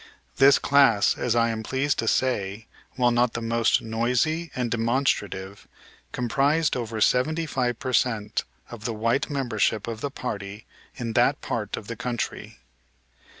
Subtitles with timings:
[0.37, 2.65] This class, I am pleased to say,
[2.95, 5.67] while not the most noisy and demonstrative,
[6.11, 11.41] comprised over seventy five per cent, of the white membership of the party in that
[11.41, 12.57] part of the country.